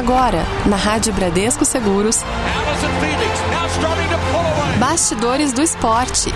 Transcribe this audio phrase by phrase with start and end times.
[0.00, 2.24] Agora, na Rádio Bradesco Seguros.
[4.78, 6.32] Bastidores do Esporte.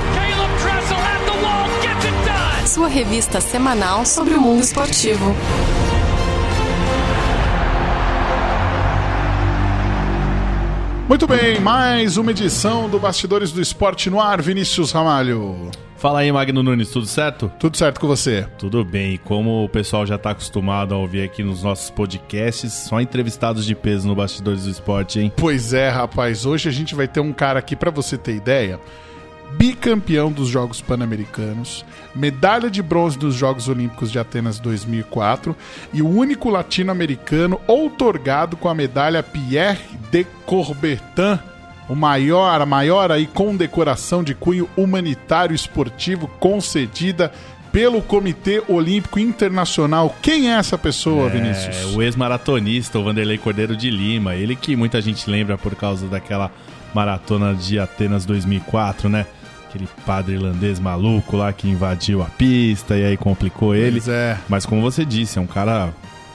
[2.67, 5.35] Sua revista semanal sobre o mundo esportivo.
[11.09, 15.71] Muito bem, mais uma edição do Bastidores do Esporte no ar, Vinícius Ramalho.
[16.05, 17.51] Fala aí, Magno Nunes, tudo certo?
[17.59, 18.47] Tudo certo com você?
[18.59, 19.19] Tudo bem.
[19.25, 23.75] Como o pessoal já está acostumado a ouvir aqui nos nossos podcasts, só entrevistados de
[23.75, 25.33] peso no Bastidores do Esporte, hein?
[25.35, 26.45] Pois é, rapaz.
[26.45, 28.79] Hoje a gente vai ter um cara aqui, para você ter ideia,
[29.53, 35.57] bicampeão dos Jogos Pan-Americanos, medalha de bronze dos Jogos Olímpicos de Atenas 2004
[35.91, 39.81] e o único latino-americano outorgado com a medalha Pierre
[40.11, 41.54] de Coubertin
[41.89, 47.33] o maior, a maior aí condecoração de cunho humanitário esportivo concedida
[47.71, 50.15] pelo Comitê Olímpico Internacional.
[50.23, 51.95] Quem é essa pessoa, é, Vinícius?
[51.95, 54.37] O ex-maratonista, o Vanderlei Cordeiro de Lima.
[54.37, 56.53] Ele que muita gente lembra por causa daquela
[56.95, 59.27] maratona de Atenas 2004, né?
[59.69, 64.01] Aquele padre irlandês maluco lá que invadiu a pista e aí complicou ele.
[64.01, 64.39] Pois é.
[64.49, 65.93] Mas como você disse, é um cara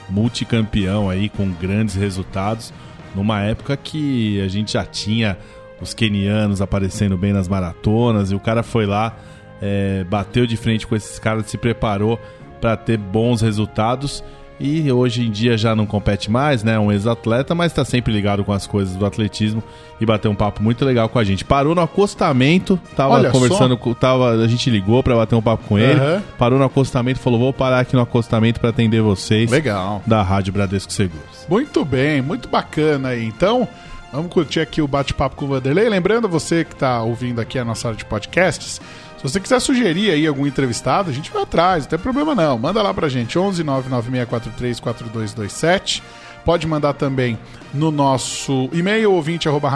[0.09, 2.73] multicampeão aí com grandes resultados
[3.15, 5.37] numa época que a gente já tinha
[5.81, 9.17] os kenianos aparecendo bem nas maratonas e o cara foi lá,
[9.61, 12.19] é, bateu de frente com esses caras, se preparou
[12.59, 14.23] para ter bons resultados
[14.59, 16.77] e hoje em dia já não compete mais, né?
[16.77, 19.63] Um ex-atleta, mas está sempre ligado com as coisas do atletismo
[20.01, 21.45] e bateu um papo muito legal com a gente.
[21.45, 23.77] Parou no acostamento, tava Olha conversando, só.
[23.77, 26.21] com, tava, a gente ligou para bater um papo com ele, Uhum.
[26.37, 29.49] parou no acostamento, falou: "Vou parar aqui no acostamento para atender vocês".
[29.49, 30.01] Legal.
[30.05, 31.45] Da Rádio Bradesco Seguros.
[31.47, 33.23] Muito bem, muito bacana aí.
[33.25, 33.67] Então,
[34.11, 35.87] vamos curtir aqui o bate-papo com o Vanderlei.
[35.89, 38.79] Lembrando você que está ouvindo aqui a nossa área de podcasts,
[39.19, 42.57] se você quiser sugerir aí algum entrevistado, a gente vai atrás, não tem problema não.
[42.57, 46.01] Manda lá pra gente, 11 99643 4227.
[46.45, 47.37] Pode mandar também
[47.73, 49.69] no nosso e-mail, ouvinte, arroba.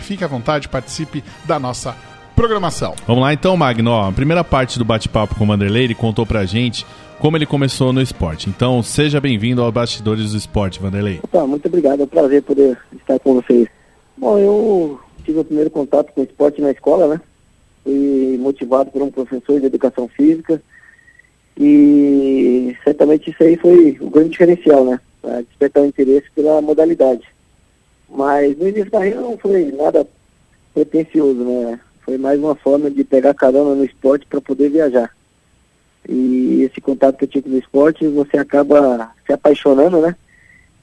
[0.00, 1.96] Fique à vontade, participe da nossa
[2.36, 2.94] programação.
[3.08, 3.90] Vamos lá então, Magno.
[3.90, 6.86] Ó, a primeira parte do bate-papo com o Vanderlei, ele contou pra gente
[7.18, 8.48] como ele começou no esporte.
[8.48, 11.18] Então, seja bem-vindo ao Bastidores do Esporte, Vanderlei.
[11.24, 13.66] Opa, muito obrigado, é um prazer poder estar com vocês.
[14.16, 17.20] Bom, eu tive o primeiro contato com o esporte na escola, né?
[17.84, 20.62] Fui motivado por um professor de educação física
[21.58, 25.00] e certamente isso aí foi o grande diferencial, né?
[25.20, 27.26] Para despertar o interesse pela modalidade.
[28.08, 30.06] Mas no início da carreira não foi nada
[30.74, 31.80] pretencioso, né?
[32.04, 35.14] Foi mais uma forma de pegar carona no esporte para poder viajar.
[36.08, 40.16] E esse contato que eu tive com o esporte, você acaba se apaixonando, né?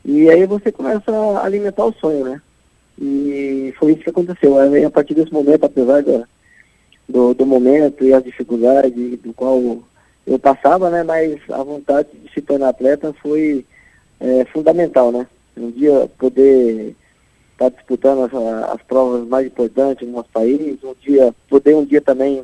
[0.06, 2.42] E aí você começa a alimentar o sonho, né?
[3.00, 4.58] E foi isso que aconteceu.
[4.58, 6.28] Aí, a partir desse momento, apesar da-
[7.08, 9.84] do, do momento e as dificuldades do qual
[10.26, 11.04] eu passava, né?
[11.04, 13.66] Mas a vontade de se tornar atleta foi
[14.20, 15.26] é, fundamental, né?
[15.56, 16.96] Um dia poder
[17.54, 22.02] estar disputando as, as provas mais importantes do nosso país, um dia, poder um dia
[22.02, 22.44] também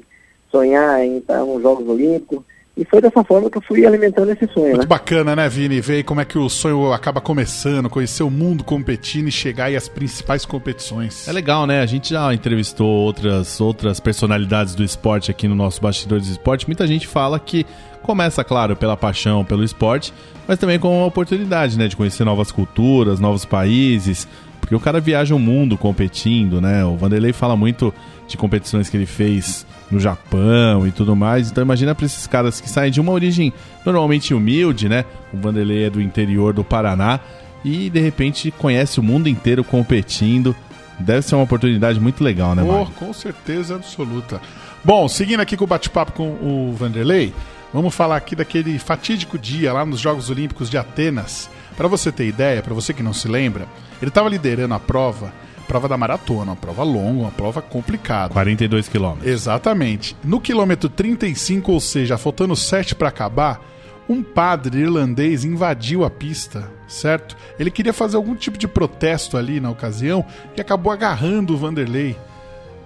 [0.50, 2.44] sonhar em estar nos Jogos Olímpicos.
[2.75, 4.73] E foi dessa forma que eu fui alimentando esse sonho, né?
[4.78, 5.79] Muito bacana, né, Vini?
[5.79, 9.75] Ver como é que o sonho acaba começando, conhecer o mundo competindo e chegar aí
[9.75, 11.28] às principais competições.
[11.28, 11.81] É legal, né?
[11.81, 16.66] A gente já entrevistou outras, outras personalidades do esporte aqui no nosso Bastidores do Esporte.
[16.66, 17.63] Muita gente fala que
[18.01, 20.12] começa, claro, pela paixão pelo esporte,
[20.47, 21.88] mas também com uma oportunidade, né?
[21.88, 24.28] De conhecer novas culturas, novos países.
[24.59, 26.83] Porque o cara viaja o mundo competindo, né?
[26.83, 27.94] O Vanderlei fala muito
[28.28, 31.50] de competições que ele fez no Japão e tudo mais.
[31.51, 33.53] Então imagina para esses caras que saem de uma origem
[33.85, 35.06] normalmente humilde, né?
[35.34, 37.19] O Vanderlei é do interior do Paraná
[37.63, 40.56] e de repente conhece o mundo inteiro competindo.
[41.00, 42.88] Deve ser uma oportunidade muito legal, né, Oh, Mário?
[42.91, 44.39] com certeza absoluta.
[44.83, 47.33] Bom, seguindo aqui com o bate-papo com o Vanderlei,
[47.73, 51.50] vamos falar aqui daquele fatídico dia lá nos Jogos Olímpicos de Atenas.
[51.75, 53.66] Para você ter ideia, para você que não se lembra,
[54.01, 55.33] ele estava liderando a prova,
[55.73, 58.31] prova da maratona, uma prova longa, uma prova complicada.
[58.31, 59.28] 42 quilômetros.
[59.28, 60.16] Exatamente.
[60.23, 63.59] No quilômetro 35, ou seja, faltando 7 para acabar,
[64.07, 67.36] um padre irlandês invadiu a pista, certo?
[67.57, 70.24] Ele queria fazer algum tipo de protesto ali na ocasião
[70.56, 72.15] e acabou agarrando o Vanderlei,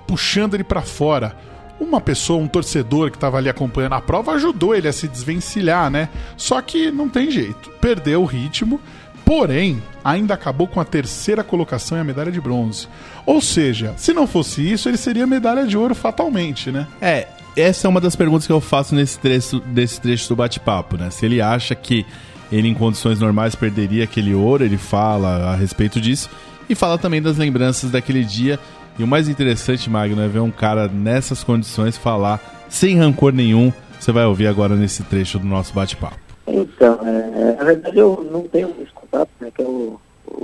[0.07, 1.35] puxando ele para fora.
[1.81, 5.91] Uma pessoa, um torcedor que estava ali acompanhando a prova, ajudou ele a se desvencilhar,
[5.91, 6.07] né?
[6.37, 8.79] Só que não tem jeito, perdeu o ritmo,
[9.27, 12.87] porém ainda acabou com a terceira colocação e a medalha de bronze.
[13.25, 16.87] Ou seja, se não fosse isso, ele seria medalha de ouro fatalmente, né?
[17.01, 20.95] É, essa é uma das perguntas que eu faço nesse trecho, desse trecho do bate-papo,
[20.95, 21.09] né?
[21.09, 22.05] Se ele acha que
[22.49, 26.29] ele, em condições normais, perderia aquele ouro, ele fala a respeito disso.
[26.69, 28.57] E fala também das lembranças daquele dia.
[28.97, 33.73] E o mais interessante, Magno, é ver um cara nessas condições falar sem rancor nenhum.
[33.99, 36.26] Você vai ouvir agora nesse trecho do nosso bate-papo.
[36.47, 39.99] Então, é, na verdade eu não tenho esse contato, né, que é o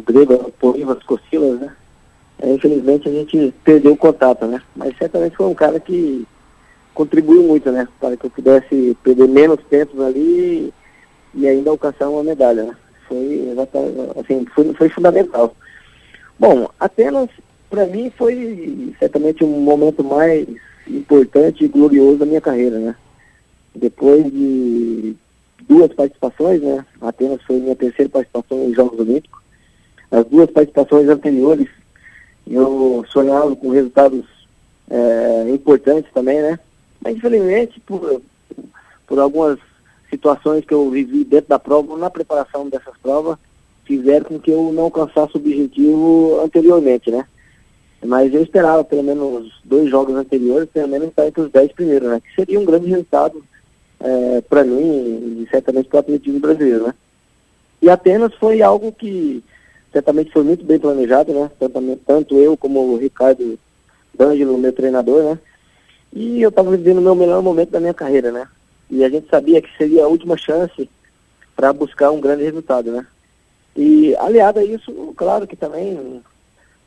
[0.06, 1.76] grego, Polivas Cocilas, né?
[2.40, 4.62] É, infelizmente a gente perdeu o contato, né?
[4.76, 6.28] Mas certamente foi um cara que
[6.94, 7.88] contribuiu muito, né?
[8.00, 10.74] Para que eu pudesse perder menos tempos ali
[11.34, 12.76] e ainda alcançar uma medalha, né?
[13.08, 13.54] Foi,
[14.20, 15.56] assim, foi, foi fundamental.
[16.40, 17.30] Bom, Atenas,
[17.70, 20.48] para mim, foi certamente um momento mais
[20.88, 22.96] importante e glorioso da minha carreira, né?
[23.76, 25.16] Depois de
[25.68, 26.86] duas participações, né?
[27.02, 29.42] Atenas foi minha terceira participação nos Jogos Olímpicos.
[30.12, 31.68] As duas participações anteriores,
[32.48, 34.26] eu sonhava com resultados
[34.90, 36.60] é, importantes também, né?
[37.02, 38.22] Mas infelizmente, por,
[39.08, 39.58] por algumas
[40.10, 43.38] situações que eu vivi dentro da prova, na preparação dessas provas,
[43.86, 47.26] fizeram com que eu não alcançasse o objetivo anteriormente, né?
[48.06, 52.10] Mas eu esperava pelo menos dois jogos anteriores, pelo menos estar entre os dez primeiros,
[52.10, 52.22] né?
[52.22, 53.44] Que seria um grande resultado
[54.04, 56.94] é, para mim e certamente para o atletismo brasileiro, né?
[57.82, 59.44] E Atenas foi algo que
[59.92, 61.50] certamente foi muito bem planejado, né?
[61.58, 63.58] Tanto, tanto eu como o Ricardo
[64.14, 65.40] D'Angelo, meu treinador, né?
[66.12, 68.48] E eu estava vivendo o meu melhor momento da minha carreira, né?
[68.90, 70.90] E a gente sabia que seria a última chance
[71.56, 73.06] para buscar um grande resultado, né?
[73.76, 76.22] E aliado a isso, claro que também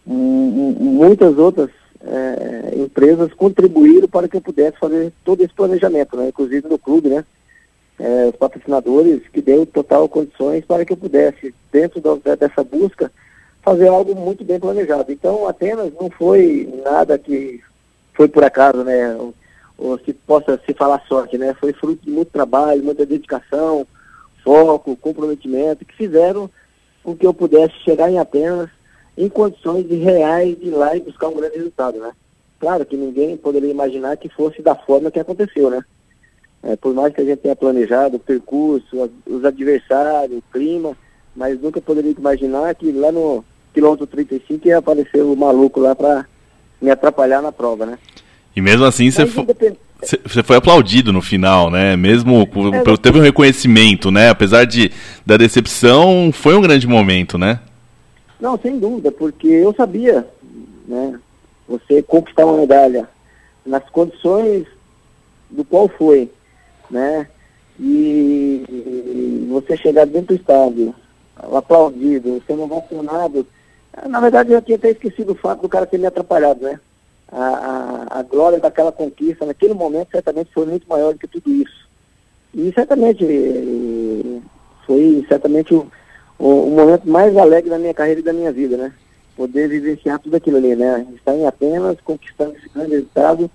[0.07, 1.71] muitas outras
[2.05, 6.29] é, empresas contribuíram para que eu pudesse fazer todo esse planejamento, né?
[6.29, 7.25] Inclusive no clube, né?
[7.99, 13.11] É, os patrocinadores que deu total condições para que eu pudesse, dentro da, dessa busca,
[13.63, 15.11] fazer algo muito bem planejado.
[15.11, 17.63] Então, Atenas não foi nada que
[18.15, 19.15] foi por acaso, né?
[19.17, 19.35] Ou,
[19.79, 21.55] ou se possa se falar sorte, né?
[21.59, 23.87] Foi fruto de muito trabalho, muita dedicação,
[24.45, 26.51] foco, comprometimento, que fizeram
[27.03, 28.69] com que eu pudesse chegar em Atenas
[29.17, 32.13] em condições reais de ir lá e buscar um grande resultado, né?
[32.59, 35.83] Claro que ninguém poderia imaginar que fosse da forma que aconteceu, né?
[36.63, 40.97] É, por mais que a gente tenha planejado o percurso, os adversários, o clima,
[41.35, 46.27] mas nunca poderia imaginar que lá no quilômetro 35 ia aparecer o maluco lá para
[46.81, 47.99] me atrapalhar na prova, né?
[48.55, 49.45] E mesmo assim você foi,
[50.43, 51.95] foi aplaudido no final, né?
[51.95, 54.31] Mesmo é, teve um reconhecimento, né?
[54.31, 54.91] Apesar de
[55.25, 57.61] da decepção, foi um grande momento, né?
[58.41, 60.27] Não, sem dúvida, porque eu sabia,
[60.87, 61.19] né?
[61.69, 63.09] Você conquistar uma medalha
[63.65, 64.67] nas condições
[65.51, 66.31] do qual foi,
[66.91, 67.29] né?
[67.79, 70.95] E você chegar dentro do estádio,
[71.37, 73.47] aplaudido, sendo ovacionado,
[74.09, 76.79] na verdade, eu tinha até esquecido o fato do cara ter me atrapalhado, né?
[77.33, 81.51] A, a, a, glória daquela conquista, naquele momento, certamente foi muito maior do que tudo
[81.51, 81.89] isso.
[82.55, 84.41] E certamente eh,
[84.87, 85.91] foi certamente o,
[86.39, 88.93] o, o, momento mais alegre da minha carreira e da minha vida, né?
[89.37, 91.07] Poder vivenciar tudo aquilo ali, né?
[91.15, 93.51] Estar em Atenas, conquistando esse grande resultado,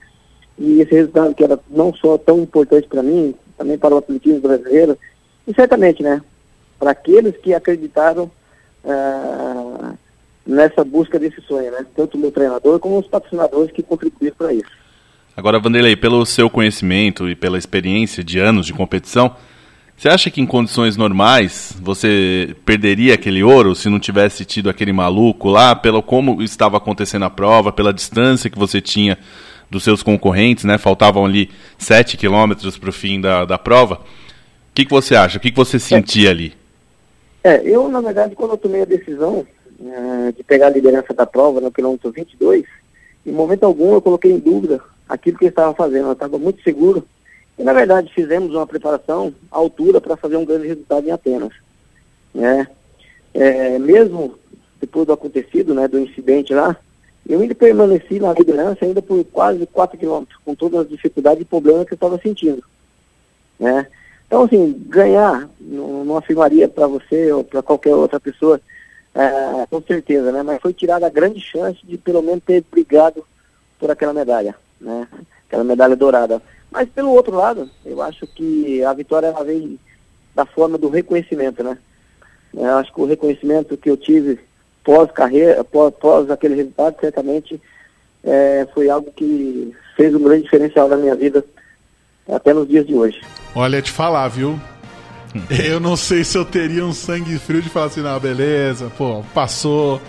[0.57, 4.39] e esse resultado que era não só tão importante para mim, também para o atletismo
[4.41, 4.97] brasileiro,
[5.47, 6.21] e certamente, né?
[6.79, 8.29] Para aqueles que acreditaram
[8.83, 9.97] uh,
[10.45, 11.85] nessa busca desse sonho, né?
[11.95, 14.81] Tanto o meu treinador como os patrocinadores que contribuíram para isso.
[15.35, 19.35] Agora, Vanderlei, pelo seu conhecimento e pela experiência de anos de competição,
[20.01, 24.91] você acha que em condições normais você perderia aquele ouro se não tivesse tido aquele
[24.91, 29.15] maluco lá, pelo como estava acontecendo a prova, pela distância que você tinha
[29.69, 30.79] dos seus concorrentes, né?
[30.79, 33.97] Faltavam ali 7 quilômetros para o fim da, da prova.
[33.97, 35.37] O que, que você acha?
[35.37, 36.53] O que, que você sentia é, ali?
[37.43, 39.45] É, eu, na verdade, quando eu tomei a decisão,
[39.79, 42.65] uh, de pegar a liderança da prova no quilômetro 22,
[43.23, 46.07] em momento algum eu coloquei em dúvida aquilo que eu estava fazendo.
[46.07, 47.05] Eu estava muito seguro
[47.61, 51.53] e, na verdade, fizemos uma preparação à altura para fazer um grande resultado em Atenas.
[52.33, 52.67] Né?
[53.33, 54.35] É, mesmo
[54.79, 56.75] depois do acontecido, né, do incidente lá,
[57.29, 61.45] eu ainda permaneci na liderança ainda por quase 4 quilômetros, com todas as dificuldades e
[61.45, 62.63] problemas que eu estava sentindo.
[63.59, 63.85] Né?
[64.25, 68.59] Então, assim, ganhar, não, afirmaria para você ou para qualquer outra pessoa
[69.13, 70.41] é, com certeza, né?
[70.41, 73.25] Mas foi tirada a grande chance de pelo menos ter brigado
[73.77, 75.07] por aquela medalha, né?
[75.47, 76.41] Aquela medalha dourada.
[76.71, 79.77] Mas pelo outro lado, eu acho que a vitória ela vem
[80.33, 81.77] da forma do reconhecimento, né?
[82.53, 84.39] Eu acho que o reconhecimento que eu tive
[84.83, 87.61] pós carreira, pós, pós aquele resultado, certamente
[88.23, 91.43] é, foi algo que fez um grande diferencial na minha vida
[92.29, 93.21] até nos dias de hoje.
[93.53, 94.59] Olha, te falar, viu?
[95.49, 99.23] eu não sei se eu teria um sangue frio de falar assim, não, beleza, pô,
[99.33, 100.01] passou.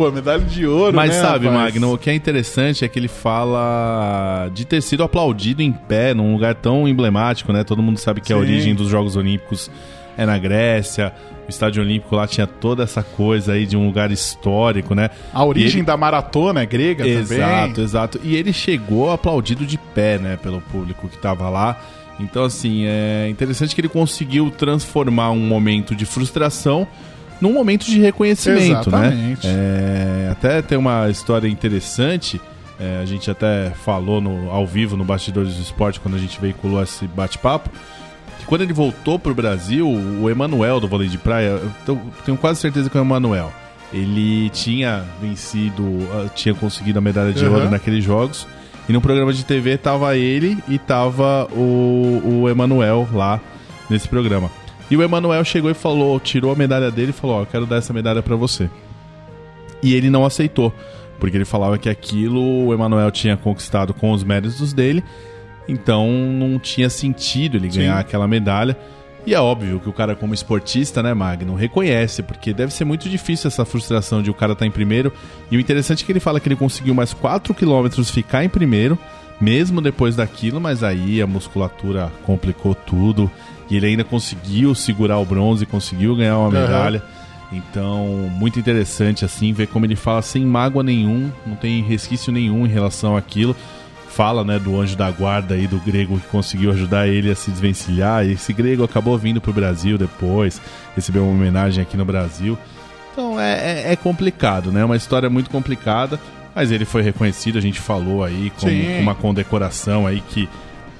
[0.00, 1.74] Pô, medalha de ouro, Mas né, sabe, rapaz?
[1.74, 6.14] Magno, o que é interessante é que ele fala de ter sido aplaudido em pé
[6.14, 7.64] num lugar tão emblemático, né?
[7.64, 8.32] Todo mundo sabe que Sim.
[8.32, 9.70] a origem dos Jogos Olímpicos
[10.16, 11.12] é na Grécia.
[11.46, 15.10] O Estádio Olímpico lá tinha toda essa coisa aí de um lugar histórico, né?
[15.34, 15.86] A origem ele...
[15.86, 17.44] da maratona é grega exato, também.
[17.44, 18.20] Exato, exato.
[18.24, 21.78] E ele chegou aplaudido de pé, né, pelo público que tava lá.
[22.18, 26.88] Então, assim, é interessante que ele conseguiu transformar um momento de frustração
[27.40, 29.46] num momento de reconhecimento, Exatamente.
[29.46, 29.52] né?
[29.54, 32.40] É, até tem uma história interessante.
[32.78, 36.40] é, a gente até falou no, ao vivo no Bastidores do Esporte quando a gente
[36.40, 37.68] veiculou esse bate-papo.
[38.38, 42.60] Que quando ele voltou pro Brasil, o Emanuel do vôlei de praia, eu tenho quase
[42.60, 43.52] certeza que é o Emanuel.
[43.92, 47.52] Ele tinha vencido, ah, tinha conseguido a medalha de Uhum.
[47.54, 48.46] ouro naqueles jogos.
[48.88, 53.40] E no programa de TV tava ele e tava o, o Emanuel lá
[53.90, 54.50] nesse programa.
[54.90, 57.66] E o Emanuel chegou e falou, tirou a medalha dele e falou: Ó, eu quero
[57.66, 58.68] dar essa medalha pra você.
[59.82, 60.74] E ele não aceitou,
[61.18, 65.02] porque ele falava que aquilo o Emanuel tinha conquistado com os méritos dele,
[65.68, 67.80] então não tinha sentido ele Sim.
[67.80, 68.76] ganhar aquela medalha.
[69.26, 73.08] E é óbvio que o cara, como esportista, né, Magno, reconhece, porque deve ser muito
[73.08, 75.12] difícil essa frustração de o cara estar em primeiro.
[75.50, 78.48] E o interessante é que ele fala que ele conseguiu mais 4 quilômetros ficar em
[78.48, 78.98] primeiro,
[79.38, 83.30] mesmo depois daquilo, mas aí a musculatura complicou tudo.
[83.70, 87.02] E ele ainda conseguiu segurar o bronze, conseguiu ganhar uma medalha.
[87.52, 92.64] Então, muito interessante assim ver como ele fala sem mágoa nenhum, não tem resquício nenhum
[92.66, 93.56] em relação àquilo.
[94.08, 97.50] Fala, né, do anjo da guarda aí do grego que conseguiu ajudar ele a se
[97.50, 98.26] desvencilhar.
[98.26, 100.60] E esse grego acabou vindo pro Brasil depois,
[100.96, 102.58] recebeu uma homenagem aqui no Brasil.
[103.12, 104.84] Então é, é- é complicado, né?
[104.84, 106.18] Uma história muito complicada,
[106.54, 110.48] mas ele foi reconhecido, a gente falou aí com, com uma condecoração aí que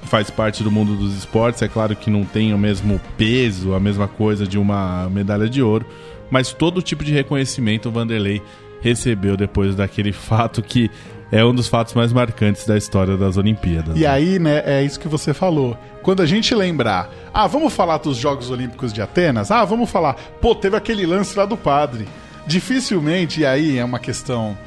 [0.03, 1.61] faz parte do mundo dos esportes.
[1.61, 5.61] É claro que não tem o mesmo peso, a mesma coisa de uma medalha de
[5.61, 5.85] ouro,
[6.29, 8.41] mas todo tipo de reconhecimento o Vanderlei
[8.81, 10.89] recebeu depois daquele fato que
[11.31, 13.95] é um dos fatos mais marcantes da história das Olimpíadas.
[13.95, 14.07] E né?
[14.07, 15.77] aí, né, é isso que você falou.
[16.01, 19.49] Quando a gente lembrar, ah, vamos falar dos Jogos Olímpicos de Atenas?
[19.49, 22.05] Ah, vamos falar, pô, teve aquele lance lá do padre.
[22.45, 24.57] Dificilmente, e aí é uma questão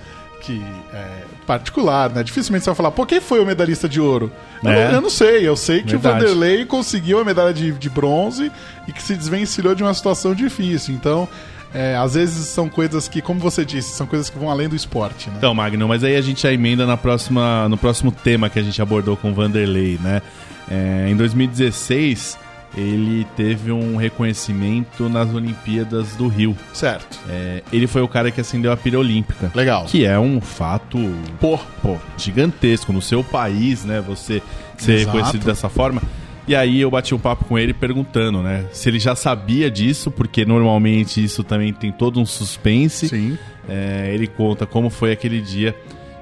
[0.40, 0.62] que
[0.92, 2.22] é particular, né?
[2.22, 4.30] Dificilmente você vai falar, pô, quem foi o medalhista de ouro?
[4.62, 4.86] Eu, É.
[4.88, 6.16] não, eu não sei, eu sei que Verdade.
[6.16, 8.50] o Vanderlei conseguiu a medalha de, de bronze
[8.88, 10.94] e que se desvencilhou de uma situação difícil.
[10.94, 11.28] Então,
[11.72, 14.76] é, às vezes são coisas que, como você disse, são coisas que vão além do
[14.76, 15.36] esporte, né?
[15.38, 18.62] Então, Magno, mas aí a gente já emenda na próxima, no próximo tema que a
[18.62, 20.22] gente abordou com o Vanderlei, né?
[20.70, 22.38] É, em 2016,
[22.76, 26.56] ele teve um reconhecimento nas Olimpíadas do Rio.
[26.72, 27.18] certo.
[27.28, 29.50] É, ele foi o cara que acendeu a pira olímpica.
[29.54, 29.84] Legal.
[29.86, 30.98] Que é um fato
[31.40, 34.02] Pô, pô, gigantesco no seu país, né?
[34.06, 34.42] Você
[34.76, 35.16] ser Exato.
[35.16, 36.02] reconhecido dessa forma.
[36.46, 38.66] E aí eu bati um papo com ele perguntando, né?
[38.72, 43.08] Se ele já sabia disso, porque normalmente isso também tem todo um suspense.
[43.08, 43.38] sim.
[43.66, 45.74] É, ele conta como foi aquele dia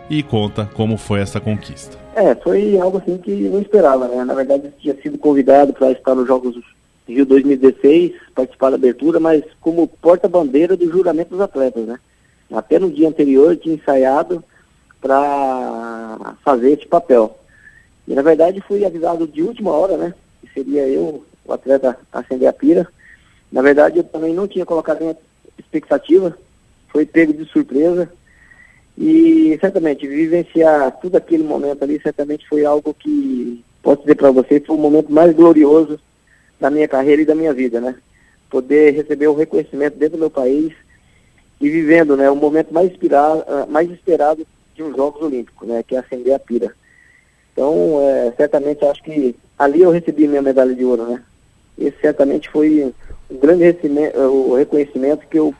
[0.08, 1.98] e conta como foi essa conquista.
[2.14, 4.22] É, foi algo assim que não esperava, né?
[4.24, 6.56] Na verdade, eu tinha sido convidado para estar nos Jogos
[7.08, 11.98] Rio 2016, participar da abertura, mas como porta-bandeira do juramento dos atletas, né?
[12.50, 14.44] Até no dia anterior eu tinha ensaiado
[15.00, 17.38] para fazer esse papel.
[18.06, 20.14] E na verdade fui avisado de última hora, né?
[20.40, 22.86] Que seria eu, o atleta, acender a pira.
[23.50, 25.18] Na verdade eu também não tinha colocado nenhuma
[25.58, 26.36] expectativa,
[26.88, 28.08] foi pego de surpresa.
[29.04, 34.60] E certamente vivenciar tudo aquele momento ali certamente foi algo que posso dizer para você
[34.60, 35.98] foi o momento mais glorioso
[36.60, 37.96] da minha carreira e da minha vida, né?
[38.48, 40.72] Poder receber o reconhecimento dentro do meu país
[41.60, 45.82] e vivendo, né, o momento mais inspirado, ah, mais esperado de uns Jogos Olímpicos, né,
[45.82, 46.72] que é acender a pira.
[47.52, 51.20] Então, é, certamente acho que ali eu recebi minha medalha de ouro, né?
[51.76, 52.94] Esse certamente foi
[53.28, 53.64] o grande
[54.56, 55.52] reconhecimento que eu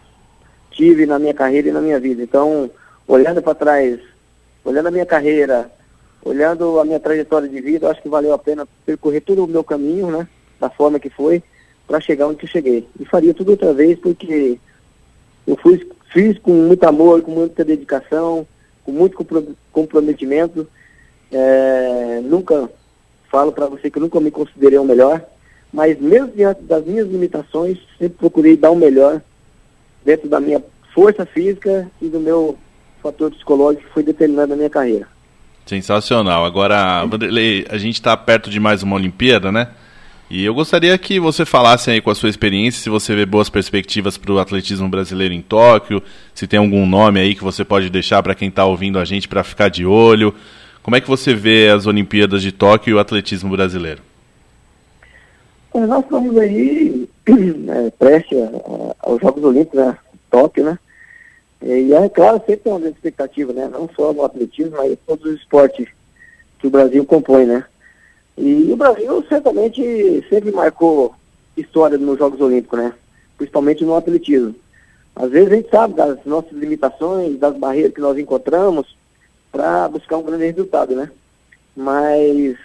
[0.71, 2.23] tive na minha carreira e na minha vida.
[2.23, 2.71] Então,
[3.07, 4.01] olhando para trás,
[4.65, 5.71] olhando a minha carreira,
[6.25, 9.65] olhando a minha trajetória de vida, acho que valeu a pena percorrer todo o meu
[9.65, 10.29] caminho, né,
[10.61, 11.43] da forma que foi,
[11.87, 12.89] para chegar onde cheguei.
[12.99, 14.59] E faria tudo outra vez porque
[15.47, 18.47] eu fui, fiz com muito amor, com muita dedicação,
[18.85, 20.67] com muito compro- comprometimento.
[21.31, 22.71] É, nunca
[23.31, 25.25] falo para você que nunca me considerei o melhor,
[25.73, 29.21] mas mesmo diante das minhas limitações, sempre procurei dar o melhor
[30.05, 30.63] dentro da minha
[30.95, 32.57] força física e do meu
[33.03, 35.07] fator psicológico que foi determinado na minha carreira.
[35.67, 36.45] Sensacional.
[36.45, 39.69] Agora, Vanderlei, a gente está perto de mais uma Olimpíada, né?
[40.31, 43.51] E eu gostaria que você falasse aí com a sua experiência, se você vê boas
[43.51, 46.03] perspectivas para o atletismo brasileiro em Tóquio,
[46.35, 49.29] se tem algum nome aí que você pode deixar para quem está ouvindo a gente
[49.29, 50.35] para ficar de olho.
[50.83, 54.01] Como é que você vê as Olimpíadas de Tóquio e o atletismo brasileiro?
[55.75, 59.97] É, Nós estamos aí é, prestes a- aos Jogos Olímpicos, né?
[60.31, 60.79] Tóquio, né?
[61.63, 63.69] E é claro, sempre tem uma grande expectativa, né?
[63.69, 65.89] Não só no atletismo, mas em todos os esportes
[66.59, 67.65] que o Brasil compõe, né?
[68.37, 71.15] E o Brasil certamente sempre marcou
[71.57, 72.93] história nos Jogos Olímpicos, né?
[73.37, 74.55] Principalmente no atletismo.
[75.15, 78.97] Às vezes a gente sabe das nossas limitações, das barreiras que nós encontramos
[79.53, 81.11] para buscar um grande resultado, né?
[81.77, 82.57] Mas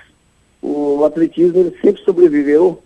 [0.62, 2.82] o atletismo ele sempre sobreviveu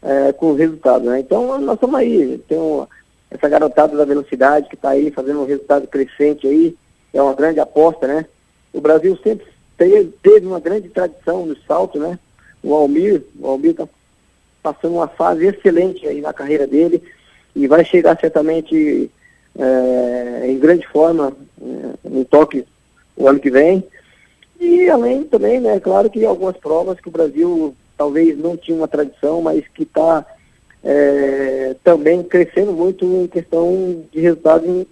[0.00, 1.20] é, com o resultado, né?
[1.20, 2.86] Então nós estamos aí, tem um,
[3.32, 6.76] essa garotada da velocidade que está aí fazendo um resultado crescente aí,
[7.12, 8.26] é uma grande aposta, né?
[8.72, 9.46] O Brasil sempre
[9.76, 12.18] teve, uma grande tradição no salto, né?
[12.62, 13.88] O Almir, o Almir está
[14.62, 17.02] passando uma fase excelente aí na carreira dele
[17.54, 19.10] e vai chegar certamente
[19.58, 22.64] é, em grande forma é, no toque
[23.16, 23.84] o ano que vem.
[24.60, 28.88] E além também, né, claro que algumas provas que o Brasil talvez não tinha uma
[28.88, 30.24] tradição, mas que está
[30.84, 34.86] é, também crescendo muito em questão de resultados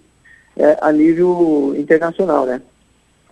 [0.57, 2.61] é, a nível internacional, né?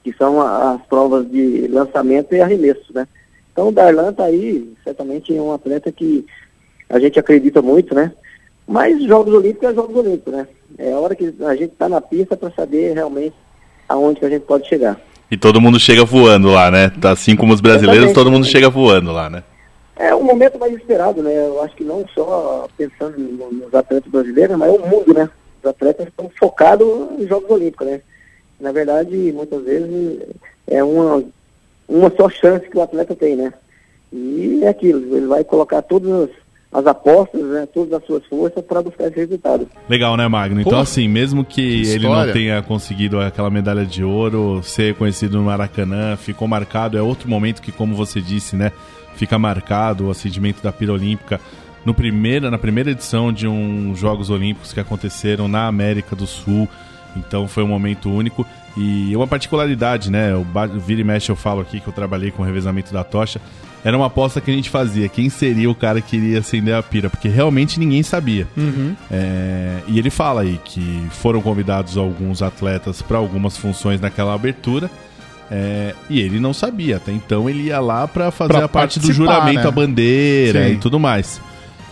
[0.03, 3.07] Que são a, as provas de lançamento e arremesso, né?
[3.51, 6.25] Então o Darlan está aí, certamente é um atleta que
[6.89, 8.11] a gente acredita muito, né?
[8.67, 10.47] Mas Jogos Olímpicos é Jogos Olímpicos, né?
[10.77, 13.35] É a hora que a gente está na pista para saber realmente
[13.87, 14.99] aonde que a gente pode chegar.
[15.31, 16.91] E todo mundo chega voando lá, né?
[17.03, 19.43] Assim como os brasileiros, todo mundo chega voando lá, né?
[20.00, 21.48] É um momento mais esperado, né?
[21.48, 25.29] Eu acho que não só pensando nos atletas brasileiros, mas o mundo, né?
[25.62, 26.88] Os atletas estão focados
[27.20, 28.01] em Jogos Olímpicos, né?
[28.62, 30.22] Na verdade, muitas vezes
[30.68, 31.22] é uma,
[31.88, 33.53] uma só chance que o atleta tem, né?
[34.13, 36.29] E é aquilo, ele vai colocar todas as
[36.72, 39.68] as apostas, né, todas as suas forças para buscar esse resultado.
[39.89, 40.62] Legal, né, Magno?
[40.62, 45.38] Então, assim, mesmo que, que ele não tenha conseguido aquela medalha de ouro, ser conhecido
[45.38, 48.72] no Maracanã, ficou marcado, é outro momento que, como você disse, né,
[49.19, 51.41] fica marcado o acendimento da pira olímpica
[51.85, 56.67] no primeira, na primeira edição de uns Jogos Olímpicos que aconteceram na América do Sul.
[57.17, 58.45] Então foi um momento único
[58.77, 60.33] e uma particularidade, né?
[60.35, 60.45] O
[60.79, 63.41] vira e mexe eu falo aqui que eu trabalhei com o revezamento da tocha
[63.83, 65.07] era uma aposta que a gente fazia.
[65.07, 67.09] Quem seria o cara que iria acender a pira?
[67.09, 68.47] Porque realmente ninguém sabia.
[68.57, 68.95] Uhum.
[69.09, 74.89] É, e ele fala aí que foram convidados alguns atletas para algumas funções naquela abertura.
[75.51, 76.98] É, e ele não sabia.
[76.98, 79.68] Até então ele ia lá para fazer pra a parte do juramento né?
[79.68, 80.74] à bandeira Sim.
[80.74, 81.41] e tudo mais.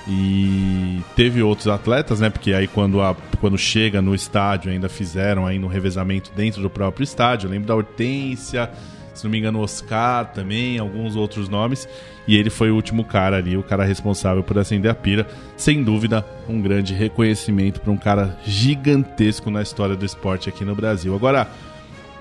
[0.08, 2.30] E teve outros atletas, né?
[2.30, 6.70] Porque aí quando, a, quando chega no estádio ainda fizeram aí no revezamento dentro do
[6.70, 7.48] próprio estádio.
[7.48, 8.70] Eu lembro da Hortência
[9.18, 11.90] se não me engano, Oscar também, alguns outros nomes.
[12.28, 15.28] E ele foi o último cara ali, o cara responsável por acender a pira.
[15.56, 20.76] Sem dúvida, um grande reconhecimento para um cara gigantesco na história do esporte aqui no
[20.76, 21.16] Brasil.
[21.16, 21.48] Agora,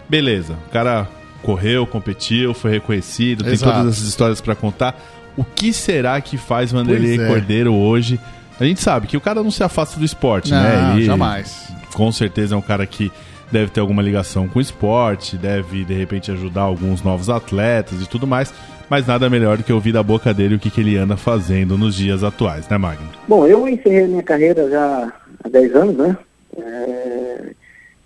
[0.08, 1.06] beleza, o cara
[1.42, 3.72] correu, competiu, foi reconhecido, Exato.
[3.72, 5.00] tem todas essas histórias para contar.
[5.36, 7.26] O que será que faz Vanderlei é.
[7.26, 8.18] Cordeiro hoje?
[8.58, 10.94] A gente sabe que o cara não se afasta do esporte, não, né?
[10.94, 11.70] Ele, jamais.
[11.92, 13.12] Com certeza é um cara que
[13.52, 18.08] deve ter alguma ligação com o esporte, deve de repente ajudar alguns novos atletas e
[18.08, 18.52] tudo mais.
[18.88, 21.76] Mas nada melhor do que ouvir da boca dele o que, que ele anda fazendo
[21.76, 23.08] nos dias atuais, né, Magno?
[23.26, 25.12] Bom, eu encerrei minha carreira já
[25.44, 26.16] há 10 anos, né?
[26.56, 27.50] É...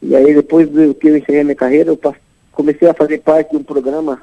[0.03, 1.97] E aí, depois do que eu encerrei minha carreira, eu
[2.61, 4.21] comecei a fazer parte de um programa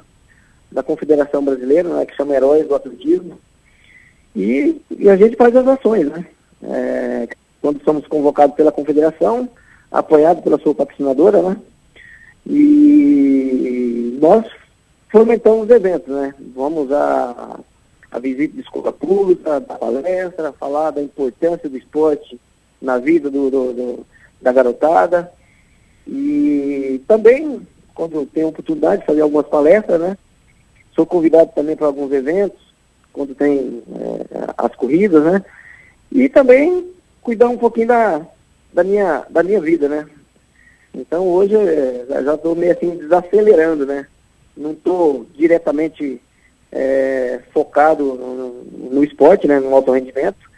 [0.70, 3.36] da Confederação Brasileira, né, que chama Heróis do Atletismo.
[4.36, 6.24] E, e a gente faz as ações, né?
[6.62, 7.28] É...
[7.60, 9.48] Quando somos convocados pela Confederação,
[9.90, 11.56] apoiado pela sua patrocinadora, né?
[12.46, 14.46] E nós
[15.10, 16.32] fomentamos eventos, né?
[16.54, 17.58] Vamos a,
[18.12, 22.38] a visita de escola pública, da palestra, falar da importância do esporte
[22.80, 24.06] na vida do, do, do,
[24.40, 25.32] da garotada.
[26.06, 27.66] E também,
[27.98, 30.16] quando tenho oportunidade de fazer algumas palestras, né?
[30.94, 32.60] Sou convidado também para alguns eventos,
[33.12, 35.44] quando tem é, as corridas, né?
[36.12, 38.24] E também cuidar um pouquinho da,
[38.72, 40.06] da minha, da minha vida, né?
[40.94, 44.06] Então hoje é, já estou meio assim desacelerando, né?
[44.56, 46.22] Não estou diretamente
[46.70, 49.58] é, focado no, no, esporte, né?
[49.58, 50.48] No alto rendimento,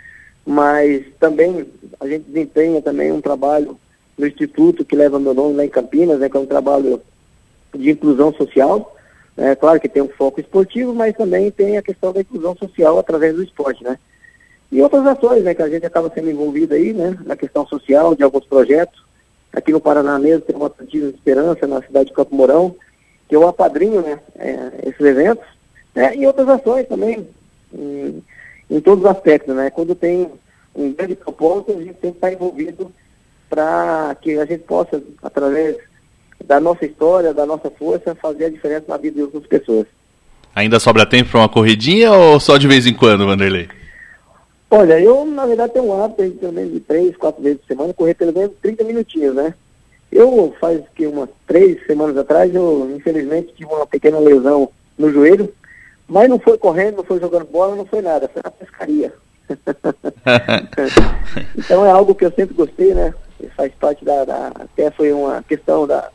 [0.44, 1.66] mas também
[1.98, 3.80] a gente desempenha também um trabalho
[4.18, 6.28] no instituto que leva meu nome lá em Campinas, né?
[6.28, 7.00] Que é um trabalho
[7.74, 8.96] de inclusão social.
[9.36, 12.98] É claro que tem um foco esportivo, mas também tem a questão da inclusão social
[12.98, 13.98] através do esporte, né?
[14.70, 18.14] E outras ações, né, que a gente acaba sendo envolvido aí, né, na questão social
[18.14, 19.04] de alguns projetos.
[19.52, 22.76] Aqui no Paraná mesmo tem uma Santíssima Esperança, na cidade de Campo Mourão,
[23.28, 25.44] que eu apadrinho, né, é, esses eventos,
[25.92, 27.26] né, e outras ações também,
[27.74, 28.22] em,
[28.70, 29.70] em, todos os aspectos, né.
[29.70, 30.30] Quando tem
[30.72, 32.92] um grande propósito, a gente tem que estar envolvido
[33.48, 35.78] para que a gente possa, através
[36.44, 39.86] da nossa história, da nossa força, fazer a diferença na vida de outras pessoas.
[40.54, 43.68] Ainda sobra tempo para uma corridinha ou só de vez em quando, Vanderlei?
[44.70, 47.66] Olha, eu na verdade tenho um hábito de pelo menos de três, quatro vezes por
[47.66, 49.54] semana, correr pelo menos 30 minutinhos, né?
[50.10, 55.52] Eu faz que umas três semanas atrás, eu infelizmente tive uma pequena lesão no joelho,
[56.08, 59.12] mas não foi correndo, não foi jogando bola, não foi nada, foi na pescaria.
[61.56, 63.14] então é algo que eu sempre gostei, né?
[63.56, 66.10] Faz parte da, da até foi uma questão da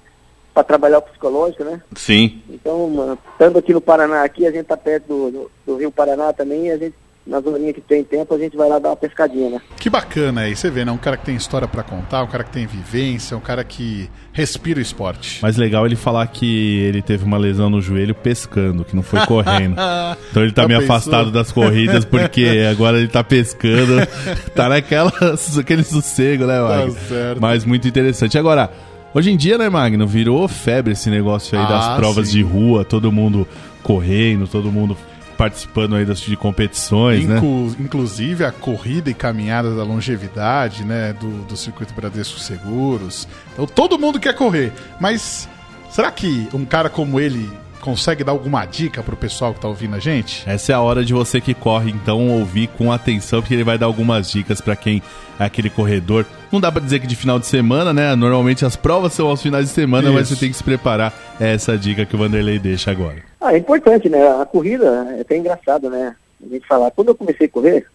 [0.56, 1.82] para trabalhar o psicológico, né?
[1.96, 2.42] Sim.
[2.50, 6.32] Então, estando aqui no Paraná, aqui a gente está perto do, do, do, Rio Paraná
[6.32, 8.96] também, e a gente nas horinhas que tem tempo, a gente vai lá dar uma
[8.96, 9.62] pescadinha, né?
[9.80, 10.92] Que bacana aí, você vê, né?
[10.92, 14.08] Um cara que tem história para contar, um cara que tem vivência, um cara que
[14.32, 15.40] respira o esporte.
[15.42, 19.26] Mas legal ele falar que ele teve uma lesão no joelho pescando, que não foi
[19.26, 19.76] correndo.
[20.30, 20.96] então ele tá Já meio pensou?
[20.96, 24.06] afastado das corridas, porque agora ele tá pescando.
[24.54, 25.12] tá naquela,
[25.60, 26.94] aquele sossego, né, Magno?
[26.94, 27.42] Tá certo.
[27.42, 28.38] Mas muito interessante.
[28.38, 28.70] Agora,
[29.16, 32.34] hoje em dia, né, Magno, virou febre esse negócio aí Ah, das provas sim.
[32.36, 33.48] de rua, todo mundo
[33.82, 34.96] correndo, todo mundo
[35.38, 37.38] participando aí das de competições, né?
[37.38, 41.14] Inclu- Inclusive a corrida e caminhada da longevidade, né?
[41.20, 43.28] Do, do circuito Bradesco Seguros.
[43.54, 44.72] Então todo mundo quer correr.
[45.00, 45.50] Mas
[45.90, 47.50] será que um cara como ele
[47.86, 50.44] consegue dar alguma dica pro pessoal que tá ouvindo a gente?
[50.50, 53.78] Essa é a hora de você que corre, então, ouvir com atenção, porque ele vai
[53.78, 55.04] dar algumas dicas pra quem
[55.40, 56.26] é aquele corredor.
[56.52, 58.16] Não dá pra dizer que de final de semana, né?
[58.16, 60.34] Normalmente as provas são aos finais de semana, mas Isso.
[60.34, 61.14] você tem que se preparar.
[61.40, 63.18] É essa dica que o Vanderlei deixa agora.
[63.40, 64.28] Ah, é importante, né?
[64.42, 66.16] A corrida é até engraçado, né?
[66.44, 66.90] A gente falar.
[66.90, 67.86] Quando eu comecei a correr,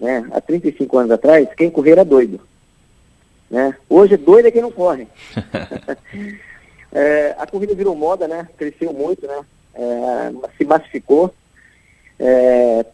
[0.00, 2.40] né, há 35 anos atrás, quem corria era doido.
[3.50, 3.74] Né?
[3.88, 5.08] Hoje doido é quem não corre.
[6.94, 8.48] É, a corrida virou moda, né?
[8.56, 9.44] Cresceu muito, né?
[9.74, 11.34] É, se massificou.
[12.18, 12.86] É,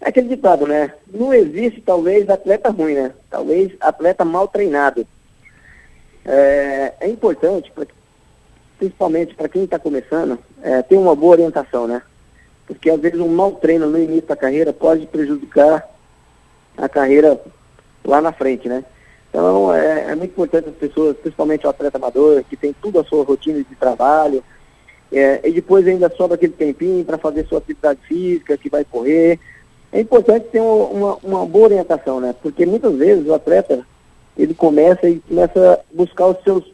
[0.00, 0.92] é aquele ditado, né?
[1.08, 3.12] Não existe, talvez, atleta ruim, né?
[3.30, 5.06] Talvez atleta mal treinado.
[6.24, 7.86] É, é importante, pra-
[8.78, 12.02] principalmente para quem está começando, é, ter uma boa orientação, né?
[12.66, 15.88] Porque às vezes um mau treino no início da carreira pode prejudicar
[16.76, 17.40] a carreira
[18.04, 18.84] lá na frente, né?
[19.36, 23.04] Então é, é muito importante as pessoas, principalmente o atleta amador, que tem tudo a
[23.04, 24.42] sua rotina de trabalho,
[25.12, 29.38] é, e depois ainda sobra aquele tempinho para fazer sua atividade física, que vai correr.
[29.92, 32.34] É importante ter um- uma, uma boa orientação, né?
[32.42, 33.86] Porque muitas vezes o atleta,
[34.38, 36.64] ele começa e começa a buscar os seus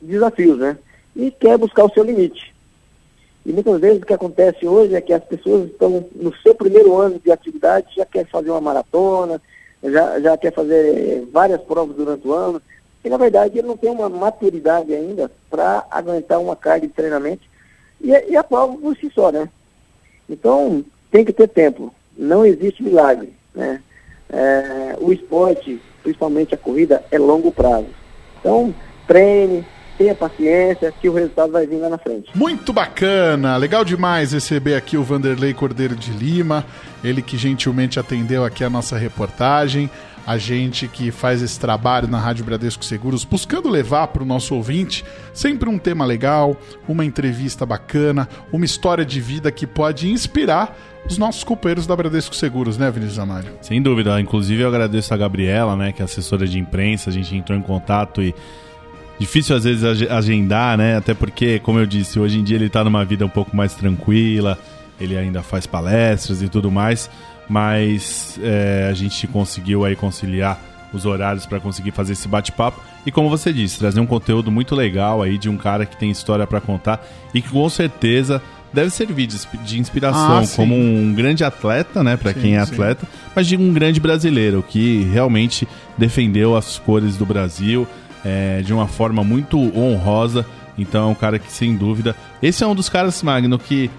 [0.00, 0.78] desafios, né?
[1.14, 2.54] E quer buscar o seu limite.
[3.44, 6.96] E muitas vezes o que acontece hoje é que as pessoas estão no seu primeiro
[6.96, 9.40] ano de atividade, já quer fazer uma maratona,
[9.82, 12.60] já, já quer fazer eh, várias provas durante o ano,
[13.04, 17.42] e na verdade ele não tem uma maturidade ainda para aguentar uma carga de treinamento
[18.00, 19.48] e, e a prova por si só, né?
[20.28, 23.82] Então tem que ter tempo, não existe milagre, né?
[24.30, 27.88] É, o esporte, principalmente a corrida, é longo prazo.
[28.40, 28.74] Então
[29.06, 29.64] treine,
[29.98, 32.30] tenha paciência, que o resultado vai vir lá na frente.
[32.34, 36.64] Muito bacana, legal demais receber aqui o Vanderlei Cordeiro de Lima,
[37.02, 39.90] ele que gentilmente atendeu aqui a nossa reportagem,
[40.24, 44.54] a gente que faz esse trabalho na Rádio Bradesco Seguros, buscando levar para o nosso
[44.54, 46.54] ouvinte sempre um tema legal,
[46.86, 50.76] uma entrevista bacana, uma história de vida que pode inspirar
[51.08, 53.50] os nossos companheiros da Bradesco Seguros, né, Vinícius Amário?
[53.62, 54.20] Sem dúvida.
[54.20, 57.08] Inclusive, eu agradeço a Gabriela, né, que é assessora de imprensa.
[57.08, 58.34] A gente entrou em contato e
[59.18, 60.96] difícil às vezes ag- agendar, né?
[60.96, 63.74] Até porque, como eu disse, hoje em dia ele tá numa vida um pouco mais
[63.74, 64.58] tranquila.
[65.00, 67.08] Ele ainda faz palestras e tudo mais,
[67.48, 70.60] mas é, a gente conseguiu aí conciliar
[70.92, 74.74] os horários para conseguir fazer esse bate-papo e como você disse, trazer um conteúdo muito
[74.74, 78.40] legal aí de um cara que tem história para contar e que com certeza
[78.72, 80.56] deve servir de, inspi- de inspiração Ah, sim.
[80.56, 82.72] como um grande atleta, né, para Sim, quem é sim.
[82.72, 87.86] atleta, mas de um grande brasileiro que realmente defendeu as cores do Brasil
[88.24, 90.44] é, de uma forma muito honrosa.
[90.76, 93.90] Então é um cara que, sem dúvida, esse é um dos caras, Magno, que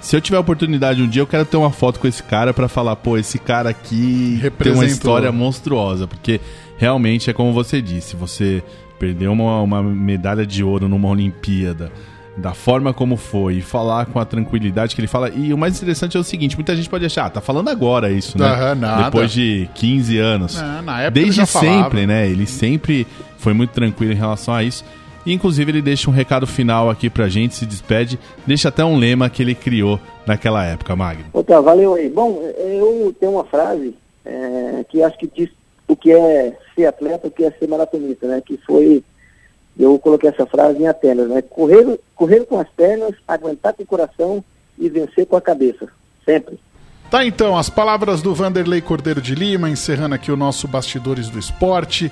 [0.00, 2.54] se eu tiver a oportunidade um dia, eu quero ter uma foto com esse cara
[2.54, 6.40] pra falar, pô, esse cara aqui tem uma história monstruosa, porque
[6.76, 8.62] realmente é como você disse, você
[8.98, 11.90] perdeu uma, uma medalha de ouro numa Olimpíada,
[12.36, 15.30] da forma como foi, e falar com a tranquilidade que ele fala.
[15.30, 18.10] E o mais interessante é o seguinte: muita gente pode achar, ah, tá falando agora
[18.10, 18.46] isso, né?
[18.46, 19.04] Aham, nada.
[19.04, 20.54] Depois de 15 anos.
[20.60, 22.28] Na- na época ele Desde sempre, né?
[22.28, 23.06] Ele sempre
[23.38, 24.84] foi muito tranquilo em relação a isso.
[25.24, 28.96] E, inclusive, ele deixa um recado final aqui pra gente, se despede, deixa até um
[28.96, 31.24] lema que ele criou naquela época, Magno.
[31.32, 32.08] Outra, valeu aí.
[32.08, 33.92] Bom, eu tenho uma frase
[34.24, 35.48] é, que acho que diz
[35.88, 38.40] o que é ser atleta, o que é ser maratonista, né?
[38.44, 39.02] Que foi,
[39.78, 41.42] eu coloquei essa frase em Atenas, né?
[41.42, 44.44] Correr, correr com as pernas, aguentar com o coração
[44.78, 45.86] e vencer com a cabeça.
[46.24, 46.58] Sempre.
[47.10, 51.38] Tá então, as palavras do Vanderlei Cordeiro de Lima, encerrando aqui o nosso Bastidores do
[51.38, 52.10] Esporte.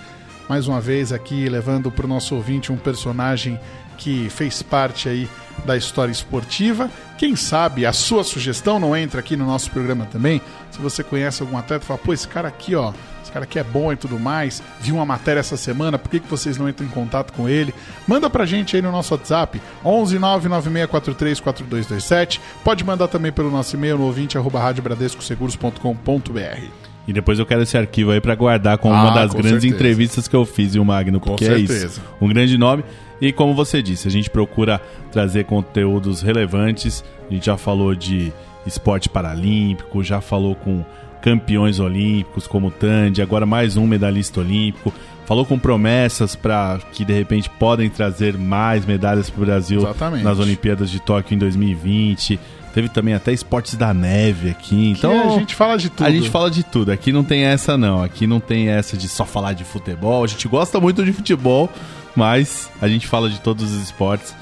[0.49, 3.59] Mais uma vez aqui, levando para o nosso ouvinte um personagem
[3.97, 5.29] que fez parte aí
[5.65, 6.91] da história esportiva.
[7.17, 10.41] Quem sabe a sua sugestão não entra aqui no nosso programa também.
[10.71, 12.93] Se você conhece algum atleta, fala, pô, esse cara aqui, ó,
[13.35, 14.63] cara aqui é bom e tudo mais.
[14.81, 17.75] Vi uma matéria essa semana, por que, que vocês não entram em contato com ele?
[18.07, 22.41] Manda pra gente aí no nosso WhatsApp, 11 99643 4227.
[22.63, 26.63] Pode mandar também pelo nosso e-mail no ouvinte arroba radiobradescoseguros.com.br.
[27.07, 29.61] E depois eu quero esse arquivo aí pra guardar como Ah, uma das com grandes
[29.63, 29.75] certeza.
[29.75, 31.87] entrevistas que eu fiz, e o Magno, Com porque é certeza.
[31.87, 32.03] isso.
[32.21, 32.83] Um grande nome.
[33.21, 34.81] E como você disse, a gente procura
[35.13, 37.05] trazer conteúdos relevantes.
[37.29, 38.33] A gente já falou de
[38.67, 40.83] esporte paralímpico, já falou com
[41.25, 44.93] campeões olímpicos como o Tandy, agora mais um medalhista olímpico.
[45.25, 50.23] Falou com promessas para que de repente podem trazer mais medalhas para o Brasil Exatamente.
[50.23, 52.39] nas Olimpíadas de Tóquio em 2020.
[52.75, 54.91] Teve também até esportes da neve aqui.
[54.91, 56.07] Então Que a gente fala de tudo.
[56.07, 56.93] a gente fala de tudo.
[56.93, 58.03] Aqui não tem essa, não.
[58.03, 60.25] Aqui não tem essa de só falar de futebol.
[60.25, 61.71] A gente gosta muito de futebol,
[62.15, 64.37] mas a gente fala de todos os esportes.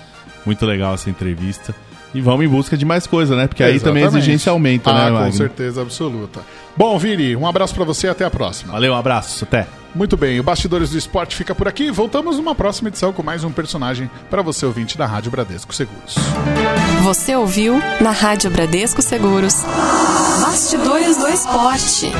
[0.45, 1.73] Muito legal essa entrevista.
[2.15, 3.47] E vamos em busca de mais coisa, né?
[3.47, 4.25] Porque aí também a Exatamente.
[4.25, 5.33] exigência aumenta, ah, né, com Wagner?
[5.33, 6.41] certeza absoluta.
[6.77, 8.73] Bom, Vini, um abraço pra você e até a próxima.
[8.73, 9.45] Valeu, um abraço.
[9.45, 9.67] Até.
[9.95, 11.91] Muito bem, o Bastidores do Esporte fica por aqui.
[11.91, 16.15] Voltamos numa próxima edição com mais um personagem para você ouvinte da Rádio Bradesco Seguros.
[17.03, 19.63] Você ouviu na Rádio Bradesco Seguros.
[20.41, 22.11] Bastidores do Esporte.